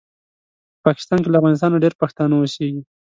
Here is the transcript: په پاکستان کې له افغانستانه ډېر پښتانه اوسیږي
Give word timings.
په 0.75 0.79
پاکستان 0.85 1.17
کې 1.21 1.29
له 1.31 1.37
افغانستانه 1.39 1.81
ډېر 1.83 1.93
پښتانه 2.01 2.33
اوسیږي 2.37 2.81